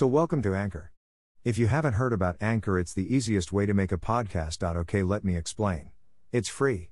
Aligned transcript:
So, 0.00 0.06
welcome 0.06 0.40
to 0.44 0.54
Anchor. 0.54 0.92
If 1.44 1.58
you 1.58 1.66
haven't 1.66 1.92
heard 1.92 2.14
about 2.14 2.38
Anchor, 2.40 2.78
it's 2.78 2.94
the 2.94 3.14
easiest 3.14 3.52
way 3.52 3.66
to 3.66 3.74
make 3.74 3.92
a 3.92 3.98
podcast. 3.98 4.62
Okay, 4.62 5.02
let 5.02 5.24
me 5.24 5.36
explain. 5.36 5.90
It's 6.32 6.48
free. 6.48 6.88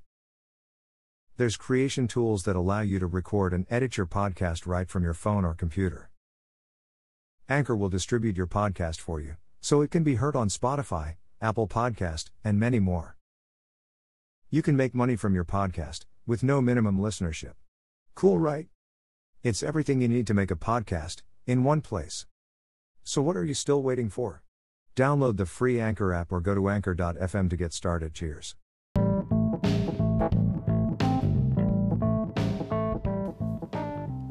There's 1.35 1.57
creation 1.57 2.07
tools 2.07 2.43
that 2.43 2.55
allow 2.55 2.81
you 2.81 2.99
to 2.99 3.07
record 3.07 3.51
and 3.51 3.65
edit 3.67 3.97
your 3.97 4.05
podcast 4.05 4.67
right 4.67 4.87
from 4.87 5.01
your 5.01 5.15
phone 5.15 5.43
or 5.43 5.55
computer. 5.55 6.11
Anchor 7.49 7.75
will 7.75 7.89
distribute 7.89 8.37
your 8.37 8.45
podcast 8.45 8.99
for 8.99 9.19
you, 9.19 9.37
so 9.59 9.81
it 9.81 9.89
can 9.89 10.03
be 10.03 10.17
heard 10.21 10.35
on 10.35 10.47
Spotify, 10.47 11.15
Apple 11.41 11.67
Podcast, 11.67 12.29
and 12.43 12.59
many 12.59 12.79
more. 12.79 13.17
You 14.51 14.61
can 14.61 14.77
make 14.77 14.93
money 14.93 15.15
from 15.15 15.33
your 15.33 15.45
podcast 15.45 16.05
with 16.27 16.43
no 16.43 16.61
minimum 16.61 16.99
listenership. 16.99 17.53
Cool, 18.13 18.37
right? 18.37 18.67
It's 19.41 19.63
everything 19.63 19.99
you 19.99 20.07
need 20.07 20.27
to 20.27 20.35
make 20.35 20.51
a 20.51 20.55
podcast 20.55 21.23
in 21.47 21.63
one 21.63 21.81
place. 21.81 22.27
So 23.09 23.23
what 23.23 23.35
are 23.35 23.43
you 23.43 23.55
still 23.55 23.81
waiting 23.81 24.07
for? 24.07 24.43
Download 24.95 25.35
the 25.35 25.47
free 25.47 25.79
Anchor 25.79 26.13
app 26.13 26.31
or 26.31 26.39
go 26.39 26.53
to 26.53 26.69
anchor.fm 26.69 27.49
to 27.49 27.57
get 27.57 27.73
started. 27.73 28.13
Cheers. 28.13 28.53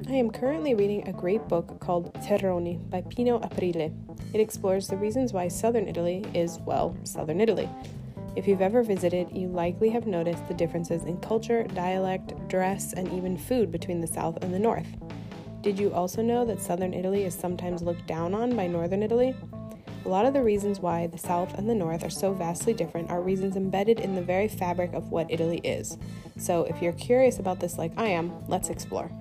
I 0.06 0.14
am 0.14 0.30
currently 0.30 0.76
reading 0.76 1.08
a 1.08 1.12
great 1.12 1.48
book 1.48 1.80
called 1.80 2.14
Terroni 2.22 2.78
by 2.88 3.02
Pino 3.10 3.40
Aprile. 3.40 3.92
It 4.32 4.40
explores 4.40 4.86
the 4.86 4.96
reasons 4.96 5.32
why 5.32 5.48
southern 5.48 5.88
Italy 5.88 6.24
is, 6.32 6.60
well, 6.60 6.96
southern 7.02 7.40
Italy. 7.40 7.68
If 8.36 8.46
you've 8.46 8.62
ever 8.62 8.84
visited, 8.84 9.36
you 9.36 9.48
likely 9.48 9.88
have 9.88 10.06
noticed 10.06 10.46
the 10.46 10.54
differences 10.54 11.02
in 11.02 11.16
culture, 11.16 11.64
dialect, 11.64 12.32
dress, 12.46 12.92
and 12.92 13.12
even 13.12 13.36
food 13.36 13.72
between 13.72 14.00
the 14.00 14.06
south 14.06 14.40
and 14.40 14.54
the 14.54 14.60
north. 14.60 14.86
Did 15.68 15.78
you 15.78 15.92
also 15.92 16.22
know 16.22 16.46
that 16.46 16.62
southern 16.62 16.94
Italy 16.94 17.24
is 17.24 17.34
sometimes 17.34 17.82
looked 17.82 18.06
down 18.06 18.32
on 18.32 18.56
by 18.56 18.66
northern 18.66 19.02
Italy? 19.02 19.34
A 20.06 20.08
lot 20.08 20.24
of 20.24 20.32
the 20.32 20.42
reasons 20.42 20.80
why 20.80 21.08
the 21.08 21.18
south 21.18 21.58
and 21.58 21.68
the 21.68 21.74
north 21.74 22.02
are 22.02 22.08
so 22.08 22.32
vastly 22.32 22.72
different 22.72 23.10
are 23.10 23.20
reasons 23.20 23.54
embedded 23.54 24.00
in 24.00 24.14
the 24.14 24.22
very 24.22 24.48
fabric 24.48 24.94
of 24.94 25.10
what 25.10 25.30
Italy 25.30 25.58
is. 25.58 25.98
So, 26.38 26.62
if 26.64 26.80
you're 26.80 26.94
curious 26.94 27.38
about 27.38 27.60
this 27.60 27.76
like 27.76 27.92
I 27.98 28.06
am, 28.06 28.32
let's 28.48 28.70
explore. 28.70 29.12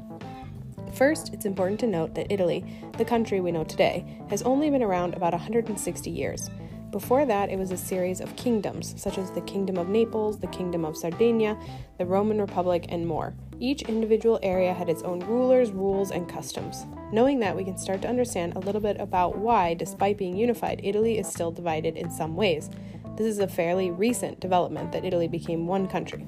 First, 0.94 1.34
it's 1.34 1.46
important 1.46 1.82
to 1.82 1.88
note 1.88 2.16
that 2.16 2.32
Italy, 2.32 2.64
the 2.98 3.04
country 3.04 3.42
we 3.42 3.52
know 3.52 3.66
today, 3.66 4.06
has 4.30 4.42
only 4.44 4.70
been 4.70 4.84
around 4.84 5.16
about 5.16 5.34
160 5.34 6.10
years. 6.10 6.50
Before 6.92 7.26
that, 7.26 7.50
it 7.50 7.60
was 7.60 7.72
a 7.72 7.78
series 7.78 8.22
of 8.22 8.38
kingdoms, 8.38 8.94
such 8.96 9.18
as 9.18 9.32
the 9.32 9.42
Kingdom 9.42 9.78
of 9.78 9.90
Naples, 9.90 10.40
the 10.40 10.48
Kingdom 10.48 10.86
of 10.86 10.96
Sardinia, 10.96 11.58
the 11.98 12.06
Roman 12.06 12.40
Republic, 12.40 12.86
and 12.88 13.06
more. 13.06 13.36
Each 13.60 13.82
individual 13.84 14.40
area 14.44 14.74
had 14.74 14.88
its 14.88 15.02
own 15.02 15.20
rulers, 15.22 15.72
rules, 15.72 16.12
and 16.12 16.30
customs. 16.30 16.86
Knowing 17.12 17.40
that, 17.40 17.56
we 17.56 17.64
can 17.64 17.78
start 17.78 18.02
to 18.04 18.08
understand 18.08 18.56
a 18.56 18.60
little 18.60 18.82
bit 18.82 18.98
about 19.00 19.38
why, 19.38 19.74
despite 19.74 20.18
being 20.18 20.38
unified, 20.38 20.82
Italy 20.84 21.18
is 21.18 21.28
still 21.28 21.52
divided 21.52 21.98
in 21.98 22.12
some 22.12 22.36
ways. 22.36 22.70
This 23.16 23.26
is 23.26 23.40
a 23.40 23.48
fairly 23.48 23.90
recent 23.90 24.40
development 24.40 24.92
that 24.92 25.06
Italy 25.06 25.28
became 25.28 25.66
one 25.66 25.88
country. 25.88 26.28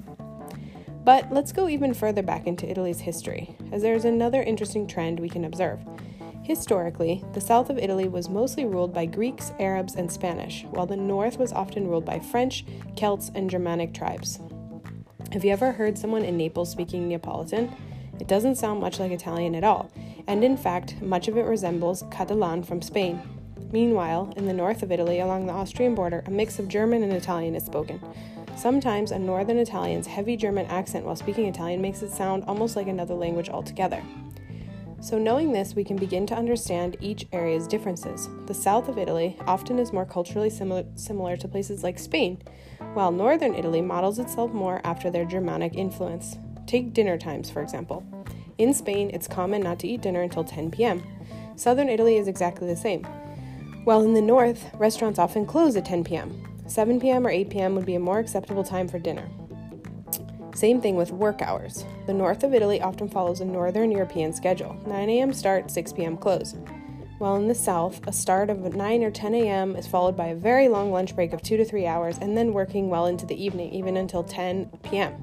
But 1.05 1.31
let's 1.31 1.52
go 1.52 1.69
even 1.69 1.94
further 1.94 2.23
back 2.23 2.47
into 2.47 2.69
Italy's 2.69 3.02
history, 3.02 3.55
as 3.71 3.83
there 3.83 3.93
is 3.93 4.05
another 4.05 4.41
interesting 4.41 4.88
trend 4.88 5.19
we 5.19 5.30
can 5.30 5.45
observe. 5.45 5.80
Historically, 6.41 7.23
the 7.33 7.41
south 7.41 7.69
of 7.69 7.77
Italy 7.77 8.08
was 8.08 8.27
mostly 8.27 8.66
ruled 8.66 8.91
by 8.91 9.05
Greeks, 9.05 9.53
Arabs, 9.59 9.93
and 9.93 10.11
Spanish, 10.11 10.66
while 10.71 10.88
the 10.88 10.97
north 10.97 11.38
was 11.38 11.53
often 11.53 11.88
ruled 11.88 12.05
by 12.05 12.17
French, 12.17 12.66
Celts, 12.95 13.30
and 13.36 13.52
Germanic 13.52 13.93
tribes. 13.93 14.39
Have 15.31 15.45
you 15.45 15.52
ever 15.52 15.73
heard 15.73 15.95
someone 15.95 16.25
in 16.25 16.38
Naples 16.38 16.72
speaking 16.72 17.08
Neapolitan? 17.08 17.72
It 18.19 18.27
doesn't 18.27 18.55
sound 18.55 18.81
much 18.81 18.99
like 18.99 19.11
Italian 19.11 19.53
at 19.53 19.63
all, 19.63 19.91
and 20.25 20.44
in 20.44 20.58
fact, 20.58 20.99
much 21.03 21.27
of 21.27 21.38
it 21.38 21.44
resembles 21.44 22.03
Catalan 22.09 22.63
from 22.63 22.81
Spain. 22.81 23.21
Meanwhile, 23.71 24.33
in 24.38 24.47
the 24.47 24.53
north 24.53 24.81
of 24.81 24.91
Italy, 24.91 25.19
along 25.19 25.45
the 25.45 25.53
Austrian 25.53 25.94
border, 25.94 26.23
a 26.25 26.31
mix 26.31 26.58
of 26.58 26.67
German 26.67 27.03
and 27.03 27.13
Italian 27.13 27.53
is 27.53 27.63
spoken. 27.63 28.02
Sometimes 28.58 29.11
a 29.11 29.19
northern 29.19 29.59
Italian's 29.59 30.08
heavy 30.08 30.36
German 30.36 30.66
accent 30.66 31.05
while 31.05 31.15
speaking 31.15 31.45
Italian 31.45 31.80
makes 31.80 32.02
it 32.02 32.09
sound 32.09 32.43
almost 32.48 32.75
like 32.75 32.87
another 32.87 33.14
language 33.14 33.49
altogether. 33.49 34.02
So, 35.02 35.17
knowing 35.17 35.54
this, 35.54 35.76
we 35.76 35.86
can 35.86 35.95
begin 35.95 36.26
to 36.27 36.36
understand 36.36 36.98
each 36.99 37.26
area's 37.32 37.67
differences. 37.67 38.27
The 38.48 38.54
south 38.54 38.89
of 38.89 38.98
Italy 38.98 39.37
often 39.48 39.80
is 39.80 39.93
more 39.93 40.05
culturally 40.05 40.49
similar, 40.49 40.83
similar 40.95 41.37
to 41.37 41.48
places 41.48 41.83
like 41.83 41.98
Spain, 41.98 42.42
while 42.93 43.11
northern 43.11 43.55
Italy 43.55 43.82
models 43.82 44.20
itself 44.20 44.52
more 44.52 44.82
after 44.83 45.10
their 45.10 45.23
Germanic 45.23 45.76
influence. 45.76 46.37
Take 46.67 46.93
dinner 46.93 47.17
times, 47.17 47.49
for 47.49 47.61
example. 47.61 48.04
In 48.58 48.73
Spain, 48.73 49.10
it's 49.14 49.27
common 49.27 49.61
not 49.61 49.80
to 49.80 49.87
eat 49.87 50.02
dinner 50.02 50.21
until 50.21 50.43
10 50.43 50.70
p.m. 50.71 51.02
Southern 51.55 51.87
Italy 51.87 52.17
is 52.17 52.27
exactly 52.27 52.67
the 52.67 52.76
same. 52.76 53.04
While 53.86 54.02
in 54.02 54.14
the 54.14 54.21
north, 54.21 54.70
restaurants 54.76 55.17
often 55.17 55.45
close 55.45 55.77
at 55.77 55.86
10 55.86 56.04
p.m. 56.04 56.43
7 56.67 56.99
p.m. 56.99 57.26
or 57.26 57.30
8 57.30 57.49
p.m. 57.49 57.76
would 57.76 57.86
be 57.86 57.95
a 57.95 57.99
more 57.99 58.20
acceptable 58.20 58.66
time 58.66 58.89
for 58.89 58.99
dinner. 58.99 59.30
Same 60.59 60.81
thing 60.81 60.97
with 60.97 61.14
work 61.14 61.42
hours. 61.42 61.86
The 62.05 62.14
north 62.14 62.43
of 62.43 62.53
Italy 62.53 62.81
often 62.81 63.08
follows 63.08 63.39
a 63.39 63.45
northern 63.45 63.92
European 63.92 64.33
schedule 64.33 64.75
9 64.86 65.09
a.m. 65.09 65.31
start, 65.31 65.71
6 65.71 65.93
p.m. 65.93 66.17
close. 66.17 66.53
While 67.17 67.37
in 67.37 67.47
the 67.47 67.55
south, 67.55 68.05
a 68.05 68.11
start 68.11 68.49
of 68.49 68.75
9 68.75 69.03
or 69.03 69.09
10 69.09 69.36
a.m. 69.36 69.77
is 69.77 69.87
followed 69.87 70.17
by 70.17 70.27
a 70.27 70.36
very 70.36 70.67
long 70.67 70.92
lunch 70.92 71.15
break 71.15 71.31
of 71.31 71.42
2 71.42 71.55
to 71.55 71.64
3 71.64 71.87
hours 71.87 72.17
and 72.17 72.37
then 72.37 72.52
working 72.52 72.89
well 72.89 73.05
into 73.05 73.25
the 73.25 73.42
evening, 73.42 73.71
even 73.71 73.95
until 73.95 74.21
10 74.21 74.69
p.m. 74.83 75.15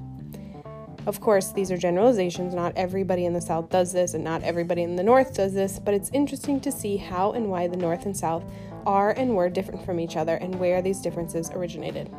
Of 1.05 1.21
course, 1.21 1.51
these 1.51 1.69
are 1.69 1.77
generalizations. 1.77 2.55
Not 2.55 2.73
everybody 2.75 3.25
in 3.25 3.33
the 3.33 3.39
South 3.39 3.69
does 3.69 3.93
this, 3.93 4.15
and 4.15 4.23
not 4.23 4.41
everybody 4.41 4.81
in 4.81 4.95
the 4.95 5.03
North 5.03 5.35
does 5.35 5.53
this, 5.53 5.77
but 5.77 5.93
it's 5.93 6.09
interesting 6.13 6.59
to 6.61 6.71
see 6.71 6.97
how 6.97 7.33
and 7.33 7.47
why 7.47 7.67
the 7.67 7.77
North 7.77 8.07
and 8.07 8.17
South 8.17 8.43
are 8.87 9.11
and 9.11 9.35
were 9.35 9.49
different 9.49 9.85
from 9.85 9.99
each 9.99 10.17
other 10.17 10.37
and 10.37 10.55
where 10.55 10.81
these 10.81 10.99
differences 10.99 11.51
originated. 11.51 12.09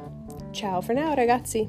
Ciao 0.52 0.80
for 0.80 0.94
now, 0.94 1.16
ragazzi! 1.16 1.68